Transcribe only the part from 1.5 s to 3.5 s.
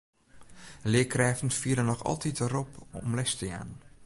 fiele noch altyd de rop om les te